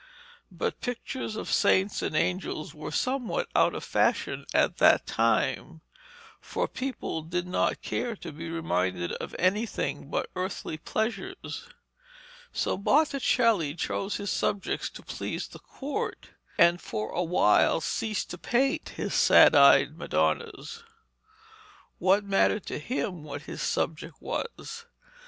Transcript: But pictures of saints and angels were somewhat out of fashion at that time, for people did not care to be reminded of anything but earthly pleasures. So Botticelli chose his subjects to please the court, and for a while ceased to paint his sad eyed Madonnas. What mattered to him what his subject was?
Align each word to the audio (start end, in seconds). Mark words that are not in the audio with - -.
But 0.51 0.81
pictures 0.81 1.35
of 1.35 1.47
saints 1.51 2.01
and 2.01 2.15
angels 2.15 2.73
were 2.73 2.89
somewhat 2.89 3.47
out 3.55 3.75
of 3.75 3.83
fashion 3.83 4.47
at 4.51 4.77
that 4.77 5.05
time, 5.05 5.81
for 6.39 6.67
people 6.67 7.21
did 7.21 7.45
not 7.45 7.83
care 7.83 8.15
to 8.15 8.31
be 8.31 8.49
reminded 8.49 9.11
of 9.11 9.35
anything 9.37 10.09
but 10.09 10.31
earthly 10.35 10.75
pleasures. 10.79 11.67
So 12.51 12.77
Botticelli 12.79 13.75
chose 13.75 14.15
his 14.15 14.31
subjects 14.31 14.89
to 14.89 15.03
please 15.03 15.47
the 15.49 15.59
court, 15.59 16.29
and 16.57 16.81
for 16.81 17.11
a 17.11 17.21
while 17.21 17.79
ceased 17.79 18.31
to 18.31 18.39
paint 18.39 18.93
his 18.97 19.13
sad 19.13 19.53
eyed 19.53 19.99
Madonnas. 19.99 20.83
What 21.99 22.23
mattered 22.23 22.65
to 22.65 22.79
him 22.79 23.23
what 23.23 23.43
his 23.43 23.61
subject 23.61 24.15
was? 24.19 24.87